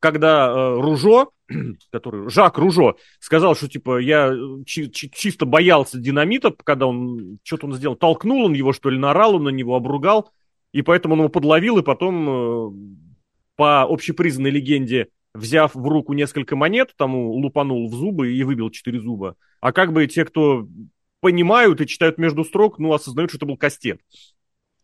[0.00, 1.30] когда э, Ружо,
[1.90, 4.32] который, Жак Ружо, сказал, что типа я
[4.66, 8.98] чи- чи- чисто боялся динамита, когда он, что-то он сделал, толкнул он его, что ли,
[8.98, 10.30] наорал он на него, обругал,
[10.72, 12.70] и поэтому он его подловил, и потом э,
[13.56, 19.00] по общепризнанной легенде взяв в руку несколько монет, тому лупанул в зубы и выбил четыре
[19.00, 19.36] зуба.
[19.60, 20.66] А как бы те, кто
[21.20, 24.00] понимают и читают между строк, ну, осознают, что это был кастет.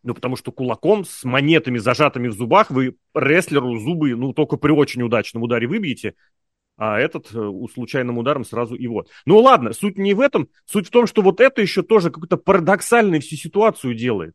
[0.02, 4.70] Ну, потому что кулаком с монетами, зажатыми в зубах, вы рестлеру зубы, ну, только при
[4.70, 6.14] очень удачном ударе выбьете,
[6.76, 9.08] а этот э, у случайным ударом сразу и вот.
[9.24, 12.36] Ну ладно, суть не в этом, суть в том, что вот это еще тоже какую-то
[12.36, 14.34] парадоксальную всю ситуацию делает.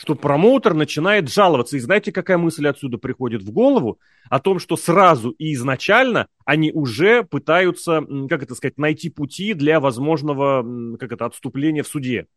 [0.00, 1.76] Что промоутер начинает жаловаться.
[1.76, 3.98] И знаете, какая мысль отсюда приходит в голову?
[4.30, 9.78] О том, что сразу и изначально они уже пытаются, как это сказать, найти пути для
[9.78, 12.28] возможного, как это, отступления в суде.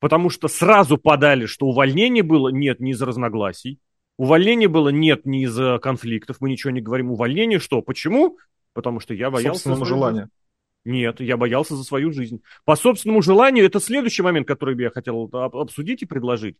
[0.00, 3.78] Потому что сразу подали, что увольнение было, нет, не из-за разногласий,
[4.16, 7.12] Увольнение было нет, не из-за конфликтов, мы ничего не говорим.
[7.12, 7.80] Увольнение что?
[7.80, 8.38] Почему?
[8.72, 9.60] Потому что я боялся...
[9.60, 10.30] Собственному желанию.
[10.86, 12.42] Нет, я боялся за свою жизнь.
[12.64, 16.56] По собственному желанию, это следующий момент, который я хотел обсудить и предложить.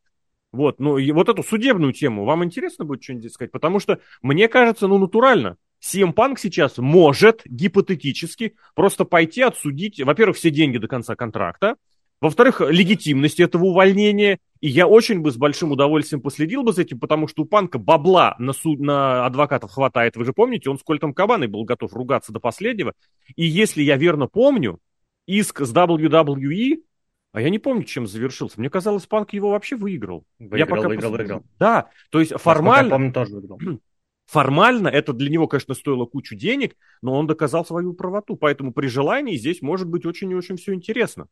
[0.50, 3.52] Вот, ну, и вот эту судебную тему, вам интересно будет что-нибудь сказать?
[3.52, 10.36] Потому что, мне кажется, ну, натурально, CM Punk сейчас может гипотетически просто пойти отсудить, во-первых,
[10.36, 11.76] все деньги до конца контракта,
[12.20, 14.38] во-вторых, легитимность этого увольнения.
[14.60, 17.78] И я очень бы с большим удовольствием последил бы за этим, потому что у Панка
[17.78, 20.16] бабла на, суд, на адвокатов хватает.
[20.16, 22.94] Вы же помните, он с Кольтом Кабаной был готов ругаться до последнего.
[23.34, 24.78] И если я верно помню,
[25.26, 26.82] иск с WWE,
[27.32, 28.58] а я не помню, чем завершился.
[28.58, 30.24] Мне казалось, Панк его вообще выиграл.
[30.38, 31.42] Выиграл, я пока выиграл, выиграл.
[31.58, 32.86] Да, то есть формально...
[32.86, 33.60] Я помню, тоже выиграл.
[34.26, 38.36] Формально это для него, конечно, стоило кучу денег, но он доказал свою правоту.
[38.36, 41.28] Поэтому при желании здесь может быть очень и очень все интересно.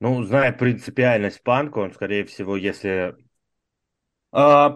[0.00, 3.16] Ну, зная принципиальность панка, он, скорее всего, если...
[4.32, 4.70] Э,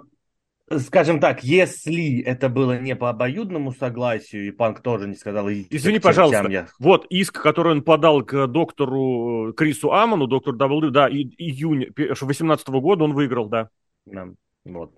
[0.78, 5.48] скажем так, если это было не по обоюдному согласию, и панк тоже не сказал...
[5.50, 6.68] Извини, пожалуйста, я...
[6.78, 12.68] вот иск, который он подал к доктору Крису Аману, доктор W, да, и, июня 2018
[12.68, 13.68] года он выиграл, да.
[14.06, 14.28] Да,
[14.64, 14.94] вот.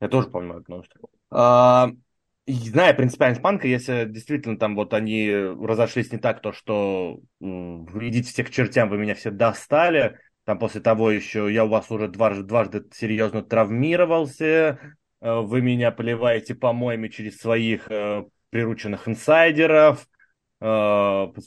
[0.00, 0.92] Я тоже помню новость.
[1.30, 1.90] А,
[2.46, 8.44] зная принципиальность панка, если действительно там вот они разошлись не так, то что идите все
[8.44, 12.44] к чертям, вы меня все достали, там после того еще я у вас уже дважды,
[12.44, 14.78] дважды серьезно травмировался,
[15.20, 20.06] э, вы меня поливаете помоями через своих э, прирученных инсайдеров.
[20.60, 20.66] Э,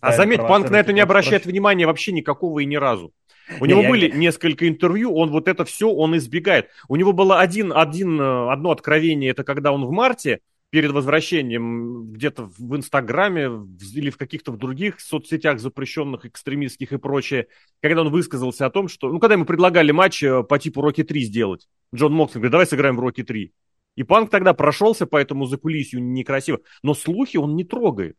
[0.01, 1.53] а заметь, Панк на это не обращает прочь.
[1.53, 3.13] внимания вообще никакого и ни разу.
[3.61, 3.89] У не, него я...
[3.89, 6.67] были несколько интервью, он вот это все, он избегает.
[6.89, 12.51] У него было один, один, одно откровение, это когда он в марте перед возвращением где-то
[12.57, 13.49] в Инстаграме
[13.95, 17.47] или в каких-то других соцсетях запрещенных, экстремистских и прочее,
[17.81, 19.09] когда он высказался о том, что...
[19.09, 22.67] Ну, когда ему предлагали матч э, по типу Рокки 3 сделать, Джон Моксон говорит, давай
[22.67, 23.51] сыграем в Рокки 3.
[23.95, 26.59] И Панк тогда прошелся по этому закулисью некрасиво.
[26.83, 28.15] Но слухи он не трогает.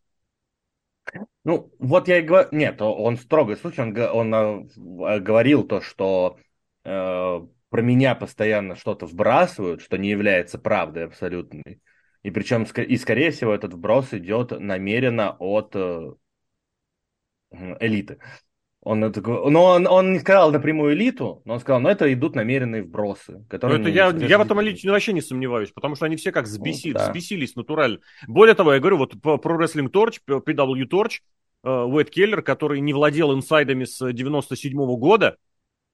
[1.44, 2.48] Ну, вот я и говорю...
[2.50, 3.80] Нет, он строгий случай.
[3.80, 6.36] Он, он э, говорил то, что
[6.84, 11.80] э, про меня постоянно что-то вбрасывают, что не является правдой абсолютной.
[12.22, 16.12] И причем, и скорее всего, этот вброс идет намеренно от э,
[17.80, 18.18] элиты.
[18.82, 22.34] Он, это, но он, он не сказал напрямую элиту, но он сказал, ну это идут
[22.34, 23.44] намеренные вбросы.
[23.48, 26.32] Которые ну, это я, я в этом лично вообще не сомневаюсь, потому что они все
[26.32, 27.06] как сбеси, ну, да.
[27.10, 27.98] сбесились натурально.
[28.26, 31.20] Более того, я говорю, вот про Wrestling Torch, PW Torch,
[31.62, 35.36] Уэд Келлер, который не владел инсайдами с 97 -го года,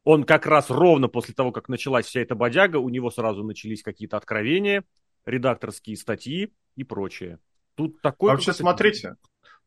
[0.05, 3.83] он как раз ровно после того, как началась вся эта бодяга, у него сразу начались
[3.83, 4.85] какие-то откровения,
[5.27, 7.39] редакторские статьи и прочее.
[7.75, 8.31] Тут такой...
[8.31, 9.17] А вообще, смотрите,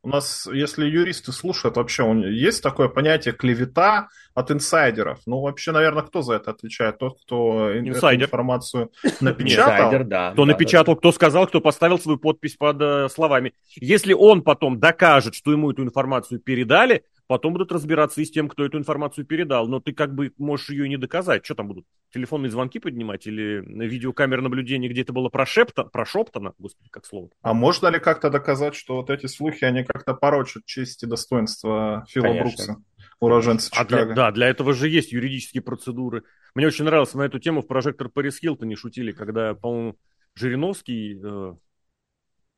[0.02, 5.20] у нас, если юристы слушают, вообще есть такое понятие клевета от инсайдеров.
[5.26, 6.98] Ну, вообще, наверное, кто за это отвечает?
[6.98, 8.26] Тот, кто Инсайдер.
[8.26, 9.74] информацию напечатал?
[9.74, 10.32] Инсайдер, да.
[10.32, 10.98] Кто да, напечатал, да.
[10.98, 13.52] кто сказал, кто поставил свою подпись под э, словами.
[13.76, 18.48] Если он потом докажет, что ему эту информацию передали, Потом будут разбираться и с тем,
[18.48, 19.68] кто эту информацию передал.
[19.68, 21.44] Но ты как бы можешь ее не доказать.
[21.44, 21.86] Что там будут?
[22.12, 26.54] Телефонные звонки поднимать или видеокамера наблюдения, где это было прошепто, прошептано?
[26.58, 27.30] Господи, как слово.
[27.42, 32.04] А можно ли как-то доказать, что вот эти слухи, они как-то порочат честь и достоинство
[32.08, 32.42] Фила Конечно.
[32.42, 32.76] Брукса,
[33.20, 34.06] уроженца а Чикаго?
[34.06, 36.24] Для, да, для этого же есть юридические процедуры.
[36.56, 39.94] Мне очень нравилось на эту тему в прожектор Парис Хилтоне шутили, когда, по-моему,
[40.34, 41.54] Жириновский э,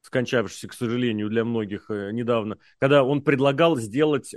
[0.02, 4.34] скончавшийся, к сожалению, для многих э, недавно, когда он предлагал сделать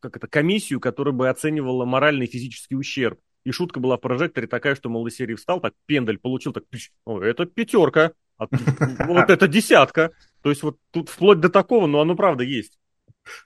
[0.00, 3.18] как это, комиссию, которая бы оценивала моральный и физический ущерб.
[3.44, 6.64] И шутка была в прожекторе такая, что, серии встал, так пендель получил, так,
[7.04, 8.46] о, это пятерка, а
[9.06, 10.12] вот это десятка.
[10.42, 12.78] То есть вот тут вплоть до такого, но оно правда есть.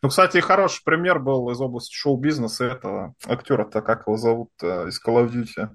[0.02, 5.00] Ну, кстати, хороший пример был из области шоу-бизнеса этого актера-то, как его зовут, э, из
[5.04, 5.68] Call of Duty.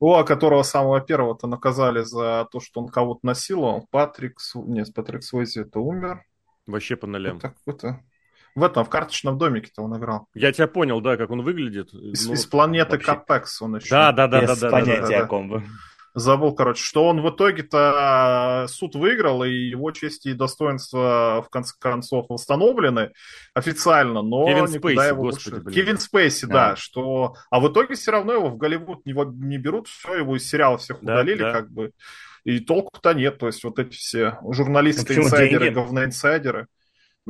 [0.00, 3.86] О, которого самого первого-то наказали за то, что он кого-то насиловал.
[3.90, 4.40] Патрик...
[4.54, 6.24] Нет, Патрик Свойзи это умер.
[6.66, 7.36] Вообще по нолям.
[7.36, 8.00] Это какой-то...
[8.56, 10.26] В этом, в карточном домике-то он играл.
[10.34, 11.92] Я тебя понял, да, как он выглядит.
[11.92, 13.06] Из, ну, из планеты вообще...
[13.06, 13.90] Капекс он еще.
[13.90, 15.62] Да, да, да, Без да, да, понятия да, да, о ком бы.
[16.14, 21.74] Забыл, короче, что он в итоге-то суд выиграл, и его честь и достоинства в конце
[21.78, 23.12] концов восстановлены
[23.54, 25.64] официально, но Кевин никуда Спейси, его господи, больше...
[25.64, 25.74] блин.
[25.74, 26.70] Кевин Спейси, да.
[26.70, 26.76] Да.
[26.76, 27.34] что...
[27.50, 30.78] А в итоге все равно его в Голливуд его не берут, все, его из сериала
[30.78, 31.52] всех Да, удалили, да.
[31.52, 31.92] как бы.
[32.44, 35.74] И толку-то нет, то есть вот эти все журналисты, почему инсайдеры, деньги?
[35.74, 36.66] говноинсайдеры.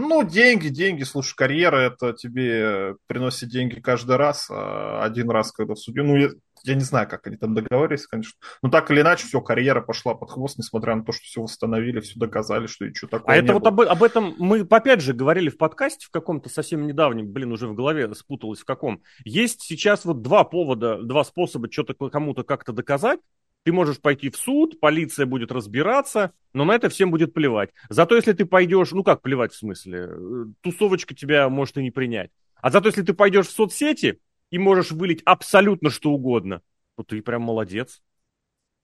[0.00, 5.74] Ну, деньги, деньги, слушай, карьера это тебе приносит деньги каждый раз, а один раз, когда
[5.74, 6.30] в суде, ну, я,
[6.64, 8.32] я не знаю, как они там договорились, конечно.
[8.62, 12.00] Но так или иначе, все, карьера пошла под хвост, несмотря на то, что все восстановили,
[12.00, 13.90] все доказали, что и что такое А это не вот было.
[13.90, 17.68] об, об этом мы опять же говорили в подкасте в каком-то совсем недавнем, блин, уже
[17.68, 19.02] в голове спуталось в каком.
[19.26, 23.20] Есть сейчас вот два повода, два способа что-то кому-то как-то доказать.
[23.64, 27.70] Ты можешь пойти в суд, полиция будет разбираться, но на это всем будет плевать.
[27.90, 31.90] Зато если ты пойдешь, ну как плевать в смысле, э, тусовочка тебя может и не
[31.90, 32.30] принять.
[32.62, 34.18] А зато если ты пойдешь в соцсети
[34.50, 36.62] и можешь вылить абсолютно что угодно,
[36.96, 38.02] то ты прям молодец.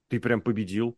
[0.08, 0.96] Ты прям победил.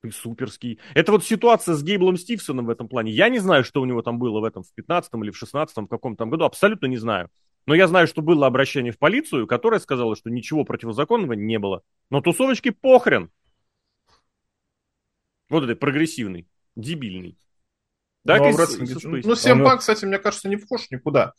[0.00, 0.78] Ты суперский.
[0.94, 3.10] Это вот ситуация с Гейблом Стивсоном в этом плане.
[3.10, 5.76] Я не знаю, что у него там было в этом в 15 или в 16
[5.76, 6.44] в каком-то там году.
[6.44, 7.30] Абсолютно не знаю.
[7.68, 11.82] Но я знаю, что было обращение в полицию, которое сказало, что ничего противозаконного не было.
[12.08, 13.30] Но тусовочки похрен.
[15.50, 17.36] Вот это прогрессивный, дебильный.
[18.24, 19.48] Так Ну, а с- рестлинге- со Спейси.
[19.54, 21.34] ну, Он- кстати, мне кажется, не вхож никуда.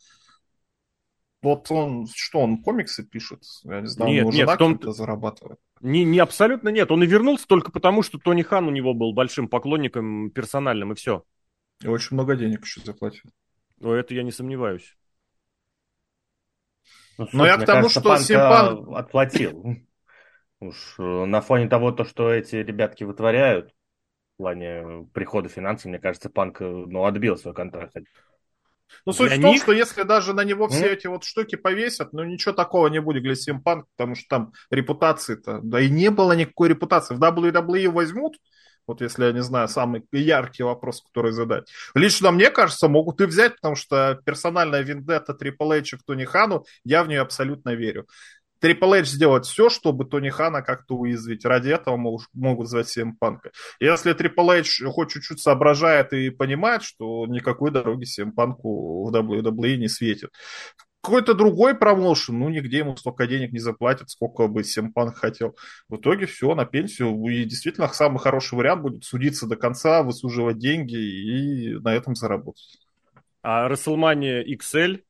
[1.42, 3.42] Вот он, что, он комиксы пишет?
[3.64, 5.58] Я не знаю, Нет, него нет, том- каким-то зарабатывает.
[5.82, 6.92] Не, не абсолютно нет.
[6.92, 10.96] Он и вернулся только потому, что Тони Хан у него был большим поклонником персональным, и
[10.96, 11.24] все.
[11.82, 13.24] И очень много денег еще заплатил.
[13.80, 14.96] Но это я не сомневаюсь.
[17.20, 19.76] Ну, Но я мне к тому, кажется, что Панка Симпан- отплатил.
[20.62, 23.70] Уж э, на фоне того, то, что эти ребятки вытворяют,
[24.36, 27.96] в плане прихода финансов, мне кажется, Панк э, ну, отбил свой контракт.
[29.06, 30.94] Ну, суть Для в том, них- что если даже на него все М?
[30.94, 35.60] эти вот штуки повесят, ну, ничего такого не будет для Симпанк, потому что там репутации-то,
[35.62, 37.16] да и не было никакой репутации.
[37.16, 38.38] В WWE возьмут,
[38.90, 41.70] вот если, я не знаю, самый яркий вопрос, который задать.
[41.94, 46.66] Лично мне кажется, могут и взять, потому что персональная вендетта Triple H к Тони Хану,
[46.84, 48.08] я в нее абсолютно верю.
[48.62, 51.46] Triple H сделает все, чтобы Тони Хана как-то уязвить.
[51.46, 53.52] Ради этого могут, могут звать CM Панка.
[53.80, 59.78] Если Triple H хоть чуть-чуть соображает и понимает, что никакой дороги CM Панку в WWE
[59.78, 60.32] не светит.
[61.02, 65.56] Какой-то другой промоушен, ну, нигде ему столько денег не заплатят, сколько бы CM Панк хотел.
[65.88, 67.16] В итоге все, на пенсию.
[67.30, 72.80] И действительно, самый хороший вариант будет судиться до конца, высуживать деньги и на этом заработать.
[73.42, 74.96] А WrestleMania XL...
[74.96, 75.02] э,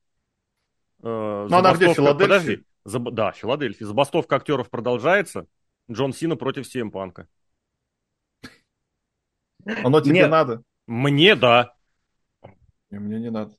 [1.50, 2.28] Ну, она где, Филадельфия?
[2.28, 2.64] Подожди.
[2.86, 3.88] Заб- Да, Филадельфия.
[3.88, 5.48] Забастовка актеров продолжается.
[5.92, 7.28] Джон Сина против CM Панка.
[9.84, 10.30] Оно тебе Нет.
[10.32, 10.62] надо?
[10.88, 11.74] Мне да.
[12.92, 13.54] И мне не надо.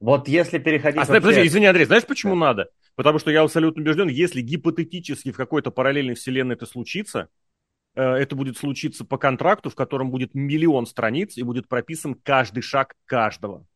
[0.00, 1.02] Вот если переходить...
[1.02, 2.40] А, вообще- подожди, извини, Андрей, знаешь, почему Да.
[2.40, 2.70] надо?
[2.96, 7.28] Потому что я абсолютно убежден, если гипотетически в какой-то параллельной вселенной это случится,
[7.94, 12.62] э, это будет случиться по контракту, в котором будет миллион страниц и будет прописан каждый
[12.62, 13.66] шаг каждого.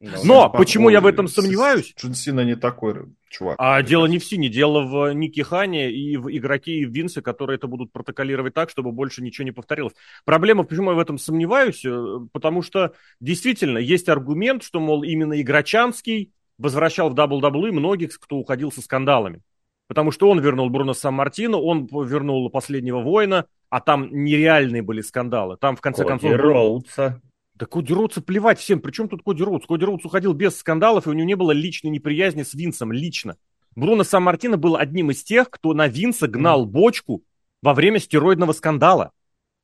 [0.00, 1.92] Ну, Но Панк, почему я в этом сомневаюсь?
[1.98, 3.56] Джон Сина не такой чувак.
[3.58, 7.20] А дело не в Сине, дело в Нике Хане и в игроке и в Винсе,
[7.20, 9.94] которые это будут протоколировать так, чтобы больше ничего не повторилось.
[10.24, 15.40] Проблема, почему я в этом сомневаюсь, э, потому что действительно есть аргумент, что, мол, именно
[15.40, 19.40] Игрочанский возвращал в WWE многих, кто уходил со скандалами.
[19.88, 25.56] Потому что он вернул Бруно Сан-Мартино, он вернул Последнего Воина, а там нереальные были скандалы.
[25.56, 26.32] Там, в конце Коди концов...
[26.40, 27.20] Роудса.
[27.58, 28.80] Да Коди Роудса плевать всем.
[28.80, 29.66] Причем тут Коди Роудс?
[29.66, 33.36] Коди Роудс уходил без скандалов, и у него не было личной неприязни с Винсом, лично.
[33.74, 37.24] Бруно Сан-Мартино был одним из тех, кто на Винса гнал бочку
[37.60, 39.10] во время стероидного скандала.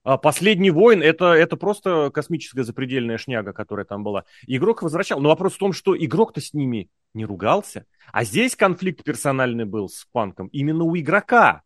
[0.02, 4.24] А Последний воин это, это просто космическая запредельная шняга, которая там была.
[4.48, 5.20] Игрок возвращал.
[5.20, 7.86] Но вопрос в том, что игрок-то с ними не ругался.
[8.12, 11.62] А здесь конфликт персональный был с Панком именно у игрока.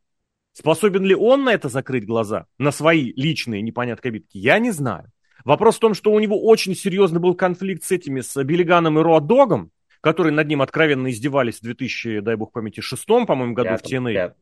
[0.52, 2.46] Способен ли он на это закрыть глаза?
[2.58, 4.36] На свои личные непонятные обидки?
[4.36, 5.10] Я не знаю.
[5.44, 9.02] Вопрос в том, что у него очень серьезный был конфликт с этими, с Биллиганом и
[9.02, 9.70] Роадогом,
[10.00, 14.06] которые над ним откровенно издевались в 2000, дай бог памяти, шестом, по-моему, году в Пятом,
[14.06, 14.14] TNA.
[14.14, 14.36] пят-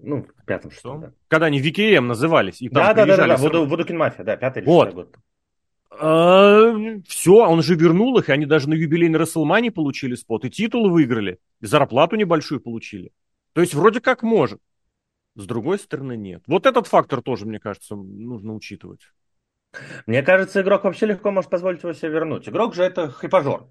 [0.00, 1.12] Ну, в пятом, что да.
[1.28, 2.60] Когда они VKM назывались.
[2.60, 4.94] И там Да, да, да, да, да, Вуду- Вудукин Мафия, да, пятый или Вот.
[4.94, 5.16] год.
[7.06, 10.90] все, он же вернул их, и они даже на юбилейной Расселмане получили спот, и титулы
[10.90, 13.12] выиграли, и зарплату небольшую получили.
[13.52, 14.58] То есть вроде как может.
[15.34, 16.42] С другой стороны, нет.
[16.46, 19.00] Вот этот фактор тоже, мне кажется, нужно учитывать.
[20.06, 22.48] Мне кажется, игрок вообще легко может позволить его себе вернуть.
[22.48, 23.68] Игрок же это хайпажор.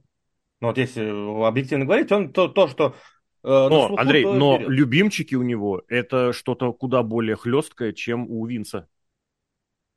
[0.60, 1.10] Ну вот если
[1.46, 2.96] объективно говорить, он то, то что...
[3.44, 4.72] э, Но, слуху, Андрей, то и но вперед.
[4.72, 8.88] любимчики у него это что-то куда более хлесткое, чем у Винса.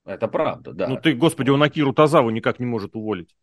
[0.06, 0.88] Это правда, да.
[0.88, 3.34] Ну ты, господи, он Акиру Тазаву никак не может уволить.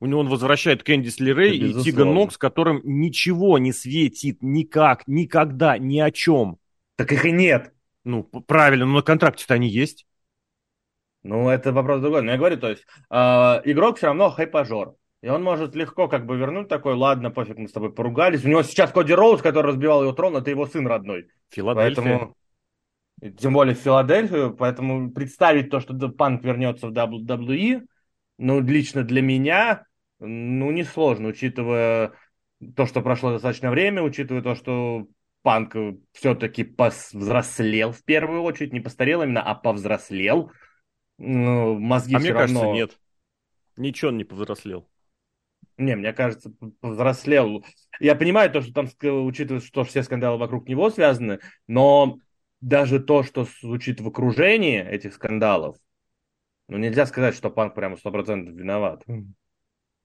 [0.00, 1.84] У него он возвращает Кэндис Лерей Да, и безусловно.
[1.84, 6.58] Тиган Нокс, которым ничего не светит, никак, никогда, ни о чем.
[6.96, 7.72] Так их и нет.
[8.04, 10.06] Ну, правильно, но на контракте-то они есть.
[11.22, 12.22] Ну, это вопрос другой.
[12.22, 13.16] Но я говорю, то есть, э,
[13.64, 14.94] игрок все равно хайпажор.
[15.22, 18.44] И он может легко как бы вернуть такой, ладно, пофиг, мы с тобой поругались.
[18.44, 21.28] У него сейчас Коди Роуз, который разбивал его трон, это его сын родной.
[21.50, 22.02] Филадельфия.
[22.02, 22.36] Поэтому,
[23.38, 27.82] тем более в Филадельфию, поэтому представить то, что Панк вернется в WWE,
[28.38, 29.84] ну, лично для меня,
[30.18, 32.14] ну, несложно, учитывая
[32.74, 35.06] то, что прошло достаточно время, учитывая то, что
[35.42, 35.76] Панк
[36.12, 40.50] все-таки повзрослел в первую очередь, не постарел именно, а повзрослел.
[41.24, 42.60] Ну, мозги а все мне равно...
[42.60, 42.98] кажется, нет.
[43.76, 44.88] Ничего он не повзрослел.
[45.78, 47.64] Не, мне кажется, повзрослел.
[48.00, 48.88] Я понимаю то, что там,
[49.26, 52.18] учитывая, что все скандалы вокруг него связаны, но
[52.60, 55.76] даже то, что звучит в окружении этих скандалов,
[56.68, 59.04] ну, нельзя сказать, что Панк прямо 100% виноват.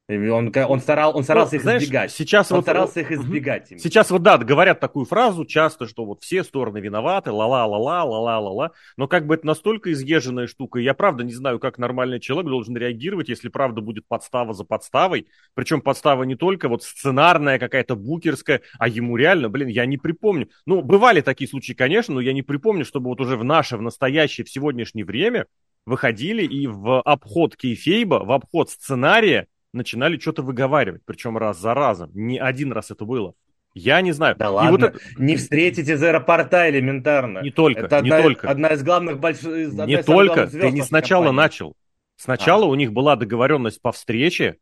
[0.10, 2.12] Он, он, старал, он старался ну, их знаешь, избегать.
[2.12, 3.74] Сейчас он вот, старался их избегать.
[3.74, 3.80] Угу.
[3.80, 8.72] Сейчас вот, да, говорят такую фразу часто, что вот все стороны виноваты, ла-ла-ла-ла, ла-ла-ла-ла.
[8.96, 12.78] Но как бы это настолько изъезженная штука, я правда не знаю, как нормальный человек должен
[12.78, 15.28] реагировать, если правда будет подстава за подставой.
[15.56, 20.48] Причем подстава не только вот сценарная, какая-то букерская, а ему реально, блин, я не припомню.
[20.66, 23.82] Ну, бывали такие случаи, конечно, но я не припомню, чтобы вот уже в наше, в
[23.82, 25.48] настоящее, в сегодняшнее время
[25.86, 32.12] выходили и в обход кейфейба, в обход сценария начинали что-то выговаривать, причем раз за разом.
[32.14, 33.34] Не один раз это было.
[33.74, 34.36] Я не знаю.
[34.38, 35.00] Да и ладно, вот это...
[35.18, 37.40] не встретить из аэропорта элементарно.
[37.40, 38.50] Не только, это не одна, только.
[38.50, 39.74] Одна из главных больших...
[39.86, 41.38] Не только, ты не сначала компании.
[41.38, 41.76] начал.
[42.16, 42.68] Сначала а.
[42.68, 44.58] у них была договоренность по встрече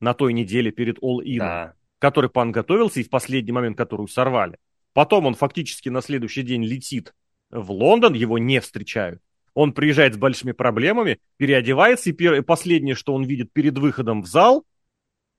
[0.00, 1.74] на той неделе перед All In, да.
[1.98, 4.58] который пан готовился и в последний момент которую сорвали.
[4.92, 7.14] Потом он фактически на следующий день летит
[7.50, 9.22] в Лондон, его не встречают.
[9.58, 14.64] Он приезжает с большими проблемами, переодевается, и последнее, что он видит перед выходом в зал,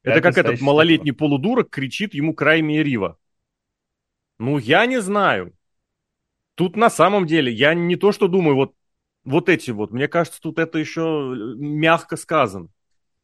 [0.03, 1.29] это, это как этот малолетний такого.
[1.29, 3.17] полудурок кричит ему Крайми Рива.
[4.37, 5.53] Ну, я не знаю.
[6.55, 8.73] Тут на самом деле, я не то что думаю, вот,
[9.23, 12.67] вот эти вот, мне кажется, тут это еще э, мягко сказано.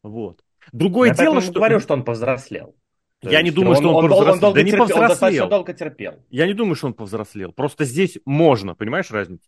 [0.02, 0.42] Вот.
[0.72, 1.52] Другое я дело, что...
[1.52, 2.74] говорю, что он повзрослел.
[3.20, 4.32] То я не думаю, он, что он, он повзрослел.
[4.32, 5.44] Он долго да не терпел, повзрослел.
[5.44, 6.14] Он долго терпел.
[6.30, 7.52] Я не думаю, что он повзрослел.
[7.52, 9.44] Просто здесь можно, понимаешь разницу?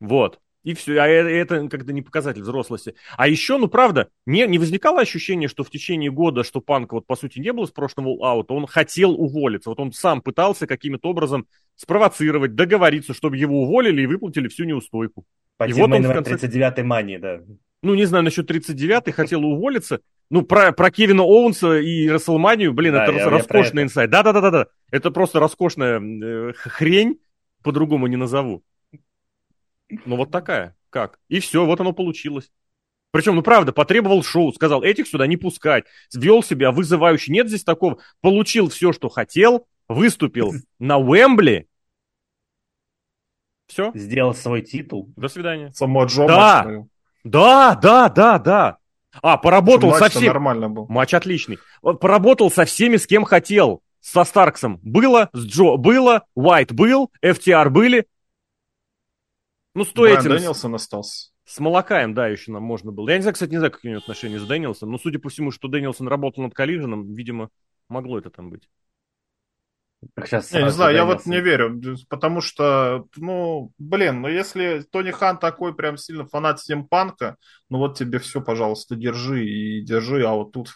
[0.00, 0.40] Вот.
[0.64, 1.00] И все.
[1.00, 2.94] А это как-то не показатель взрослости.
[3.16, 7.06] А еще, ну правда, не, не возникало ощущение, что в течение года, что Панка вот
[7.06, 9.70] по сути не было с прошлого аута, он хотел уволиться.
[9.70, 15.24] Вот он сам пытался каким-то образом спровоцировать, договориться, чтобы его уволили и выплатили всю неустойку.
[15.56, 16.34] Пойти и вот он в конце...
[16.34, 17.40] 39-й мании, да.
[17.82, 20.00] Ну, не знаю, насчет 39-й, хотел уволиться.
[20.30, 24.10] Ну, про, про Кевина Оуэнса и Расселманию, блин, да, это я, роскошный я инсайт.
[24.10, 24.66] Да-да-да-да.
[24.90, 27.20] Это просто роскошная э, хрень,
[27.62, 28.64] по-другому не назову.
[30.04, 30.76] Ну вот такая.
[30.90, 31.18] Как?
[31.28, 32.50] И все, вот оно получилось.
[33.10, 37.32] Причем, ну правда, потребовал шоу, сказал, этих сюда не пускать, вел себя вызывающе.
[37.32, 37.98] Нет здесь такого.
[38.20, 41.68] Получил все, что хотел, выступил на Уэмбли.
[43.66, 43.92] Все.
[43.94, 45.12] Сделал свой титул.
[45.16, 45.70] До свидания.
[45.72, 46.84] Само Джо да.
[47.24, 48.78] да, да, да, да.
[49.22, 50.28] А, поработал со всеми.
[50.28, 50.86] нормально был.
[50.88, 51.58] Матч отличный.
[51.82, 53.82] Поработал со всеми, с кем хотел.
[54.00, 58.06] Со Старксом было, с Джо было, Уайт был, FTR были.
[59.78, 60.30] Ну, стоя этим...
[60.30, 61.30] Дэнилсон остался.
[61.44, 63.08] С Молокаем, да, еще нам можно было.
[63.08, 65.28] Я не знаю, кстати, не знаю, какие у него отношения с Дэнилсом, но судя по
[65.30, 67.48] всему, что Дэнилсон работал над Коллиженом, видимо,
[67.88, 68.68] могло это там быть.
[70.24, 75.10] Сейчас я не знаю, я вот не верю, потому что, ну, блин, ну если Тони
[75.10, 77.36] Хан такой прям сильно фанат стимпанка,
[77.68, 80.70] ну вот тебе все, пожалуйста, держи и держи, а вот тут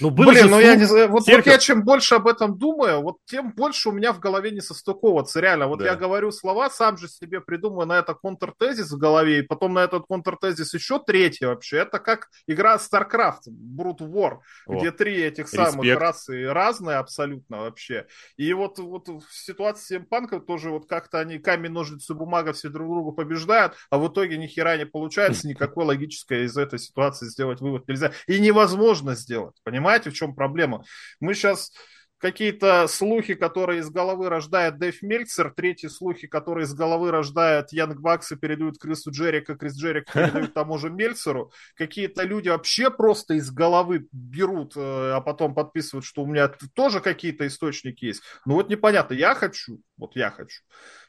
[0.00, 3.02] ну, было Блин, ну я не знаю, вот, вот я чем больше об этом думаю,
[3.02, 5.66] вот тем больше у меня в голове не состыковываться, реально.
[5.66, 5.86] Вот да.
[5.86, 9.84] я говорю слова, сам же себе придумаю на это контртезис в голове, и потом на
[9.84, 11.78] этот контртезис еще третий вообще.
[11.78, 15.70] Это как игра StarCraft, Brute War, О, где три этих респект.
[15.70, 18.06] самых расы разные абсолютно вообще.
[18.36, 22.88] И вот, вот в ситуации Панка тоже вот как-то они камень, ножницы, бумага все друг
[22.88, 27.60] друга побеждают, а в итоге ни хера не получается, никакой логической из этой ситуации сделать
[27.60, 28.12] вывод нельзя.
[28.26, 29.85] И невозможно сделать, понимаете?
[29.86, 30.84] Понимаете, в чем проблема?
[31.20, 31.70] Мы сейчас
[32.18, 38.00] какие-то слухи, которые из головы рождает Дэйв Мельцер, третьи слухи, которые из головы рождает Янг
[38.00, 41.52] Бакс и передают Крису Джерика, Крис Джерик передают тому же Мельцеру.
[41.76, 46.98] Какие-то люди вообще просто из головы берут, э, а потом подписывают, что у меня тоже
[46.98, 48.24] какие-то источники есть.
[48.44, 50.62] Ну вот непонятно, я хочу, вот я хочу,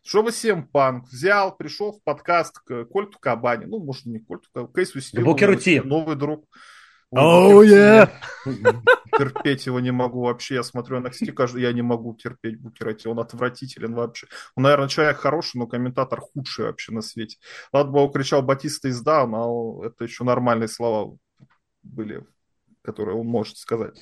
[0.04, 4.76] чтобы Сем Панк взял, пришел в подкаст к Кольту Кабани, ну, может, не Кольту, к
[4.76, 5.26] Кейсу Стилу,
[5.84, 6.46] новый друг.
[7.12, 8.12] Оу, yeah.
[9.18, 10.56] Терпеть его не могу вообще.
[10.56, 13.08] Я смотрю на NXT, каждый, я не могу терпеть Букера Ти.
[13.08, 14.28] Он отвратителен вообще.
[14.56, 17.38] Он, наверное, человек хороший, но комментатор худший вообще на свете.
[17.72, 21.16] Ладно бы кричал Батиста из Даун, а это еще нормальные слова
[21.82, 22.26] были
[22.88, 24.00] которые он может сказать.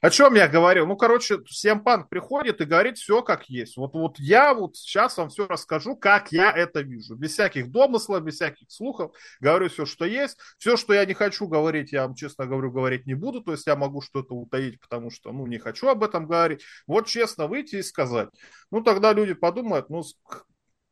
[0.00, 0.86] О чем я говорил?
[0.86, 3.76] Ну, короче, всем панк приходит и говорит все как есть.
[3.76, 7.16] Вот, вот я вот сейчас вам все расскажу, как я это вижу.
[7.16, 9.12] Без всяких домыслов, без всяких слухов.
[9.40, 10.38] Говорю все, что есть.
[10.58, 13.42] Все, что я не хочу говорить, я вам честно говорю, говорить не буду.
[13.42, 16.62] То есть я могу что-то утаить, потому что, ну, не хочу об этом говорить.
[16.86, 18.30] Вот честно выйти и сказать.
[18.70, 20.02] Ну, тогда люди подумают, ну,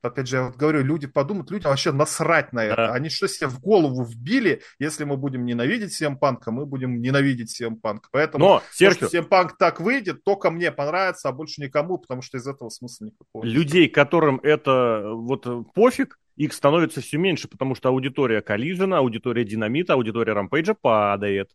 [0.02, 2.76] опять же, я вот говорю, люди подумают, люди вообще насрать на это.
[2.76, 2.92] Да.
[2.92, 7.50] Они что себе в голову вбили, если мы будем ненавидеть всем панка, мы будем ненавидеть
[7.50, 8.08] всем панк.
[8.10, 9.08] Поэтому, Но, Серхио...
[9.08, 13.06] всем панк так выйдет, только мне понравится, а больше никому, потому что из этого смысла
[13.06, 13.44] никакого.
[13.44, 19.94] Людей, которым это вот пофиг, их становится все меньше, потому что аудитория Коллижена, аудитория Динамита,
[19.94, 21.50] аудитория Рампейджа падает.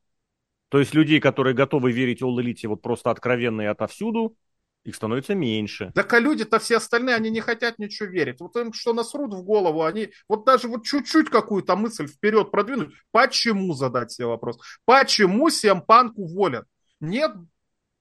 [0.68, 4.36] То есть людей, которые готовы верить All Elite вот просто откровенно и отовсюду,
[4.84, 5.92] их становится меньше.
[5.96, 8.40] Так а люди-то все остальные, они не хотят ничего верить.
[8.40, 12.94] Вот им что насрут в голову, они вот даже вот чуть-чуть какую-то мысль вперед продвинуть.
[13.12, 14.60] Почему задать себе вопрос?
[14.86, 16.66] Почему Семпанк уволен?
[17.00, 17.32] Нет,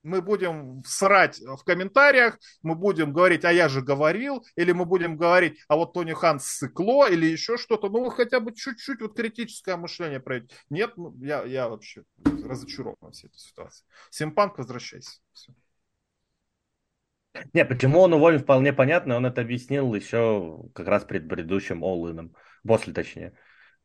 [0.03, 5.17] мы будем срать в комментариях, мы будем говорить, а я же говорил, или мы будем
[5.17, 7.89] говорить, а вот Тони Хан сыкло, или еще что-то.
[7.89, 10.51] Ну, хотя бы чуть-чуть вот критическое мышление проявить.
[10.71, 13.85] Нет, ну, я, я вообще разочарован всей этой ситуации.
[14.11, 15.21] Семпанк, возвращайся.
[15.33, 15.53] Все.
[17.53, 19.17] Не, почему он уволен, вполне понятно.
[19.17, 22.35] Он это объяснил еще как раз перед предыдущим Оллином.
[22.67, 23.33] После, точнее.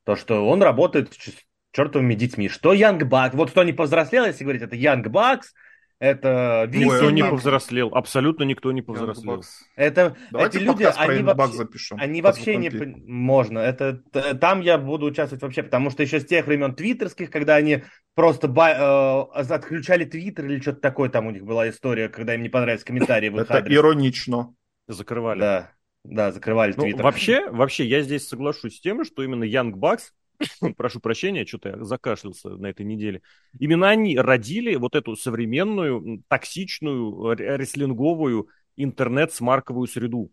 [0.04, 1.34] То, что он работает с
[1.72, 2.50] чертовыми детьми.
[2.50, 3.34] Что Янг Бак?
[3.34, 5.54] Вот кто не повзрослел, если говорить, это Янг Бакс,
[6.00, 9.44] это Никто не повзрослел, абсолютно никто не повзрослел.
[9.76, 13.60] Это эти люди, они вообще, запишем, они вообще не можно.
[13.60, 14.04] Это
[14.40, 17.84] там я буду участвовать вообще, потому что еще с тех времен твиттерских, когда они
[18.14, 22.50] просто э, отключали твиттер или что-то такое, там у них была история, когда им не
[22.50, 24.54] понравились комментарии в их Это иронично.
[24.88, 25.40] Закрывали.
[25.40, 25.72] Да,
[26.04, 27.04] да, закрывали ну, твиттер.
[27.04, 30.12] Вообще, вообще, я здесь соглашусь с тем, что именно Young Bucks
[30.78, 33.22] прошу прощения, что-то я закашлялся на этой неделе.
[33.60, 40.32] Именно они родили вот эту современную, токсичную, рестлинговую интернет-смарковую среду.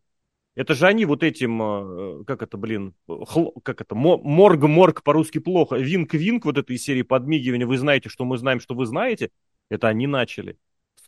[0.54, 5.76] Это же они вот этим, э, как это, блин, хл, как это, морг-морг по-русски плохо,
[5.76, 9.30] винк-винк вот этой серии подмигивания, вы знаете, что мы знаем, что вы знаете,
[9.68, 10.56] это они начали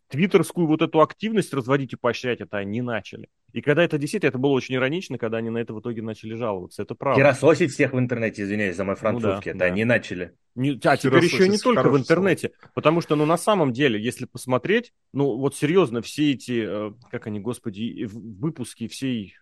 [0.09, 3.29] твиттерскую вот эту активность разводить и поощрять, это они начали.
[3.57, 6.35] И когда это действительно, это было очень иронично, когда они на это в итоге начали
[6.35, 7.19] жаловаться, это правда.
[7.19, 9.65] Херососить всех в интернете, извиняюсь за мой французский, ну, да, это да.
[9.65, 10.35] они начали.
[10.57, 12.73] Не, а теперь еще не только в интернете, слово.
[12.75, 17.29] потому что, ну, на самом деле, если посмотреть, ну, вот серьезно, все эти, э, как
[17.29, 19.35] они, господи, выпуски всей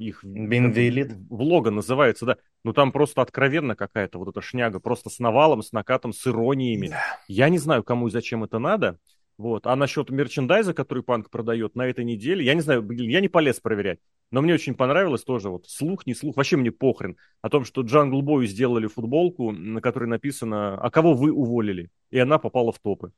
[0.00, 1.14] их Бинвилит.
[1.30, 5.72] влога называются, да, ну, там просто откровенно какая-то вот эта шняга, просто с навалом, с
[5.72, 6.88] накатом, с ирониями.
[6.88, 7.02] Да.
[7.26, 8.98] Я не знаю, кому и зачем это надо,
[9.42, 9.66] вот.
[9.66, 13.60] А насчет мерчендайза, который Панк продает на этой неделе, я не знаю, я не полез
[13.60, 13.98] проверять.
[14.30, 17.82] Но мне очень понравилось тоже, вот, слух, не слух, вообще мне похрен, о том, что
[17.82, 22.78] Джангл Бою сделали футболку, на которой написано «А кого вы уволили?» И она попала в
[22.78, 23.12] топы.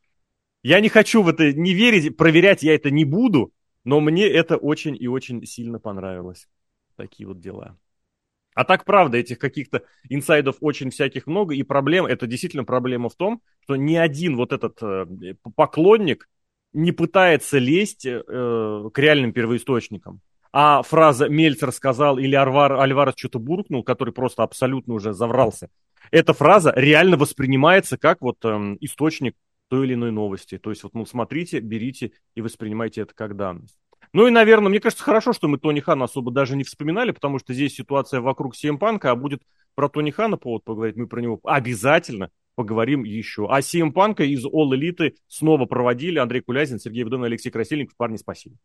[0.63, 3.53] Я не хочу в это не верить, проверять я это не буду,
[3.85, 6.49] но мне это очень и очень сильно понравилось.
[6.97, 7.79] Такие вот дела.
[8.55, 13.15] А так, правда, этих каких-то инсайдов очень всяких много, и проблем, это действительно проблема в
[13.15, 15.07] том, что ни один вот этот э,
[15.57, 16.29] поклонник
[16.75, 20.21] не пытается лезть э, к реальным первоисточникам.
[20.53, 25.69] А фраза «Мельцер сказал» или Альвар, Альварес что-то буркнул, который просто абсолютно уже заврался,
[26.11, 29.35] эта фраза реально воспринимается как вот э, источник
[29.69, 30.59] той или иной новости.
[30.59, 33.79] То есть вот, ну, смотрите, берите и воспринимайте это как данность.
[34.13, 37.39] Ну и, наверное, мне кажется, хорошо, что мы Тони Хана особо даже не вспоминали, потому
[37.39, 39.41] что здесь ситуация вокруг CM Панка, а будет
[39.75, 43.47] про Тони Хана повод поговорить, мы про него обязательно поговорим еще.
[43.49, 47.97] А CM Панка из All Elite снова проводили Андрей Кулязин, Сергей Вдовин, Алексей Красильников.
[47.97, 48.57] Парни, спасибо.